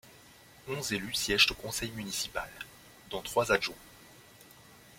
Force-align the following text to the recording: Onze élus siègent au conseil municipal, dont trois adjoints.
Onze 0.67 0.93
élus 0.93 1.13
siègent 1.13 1.51
au 1.51 1.53
conseil 1.53 1.91
municipal, 1.91 2.49
dont 3.11 3.21
trois 3.21 3.51
adjoints. 3.51 3.75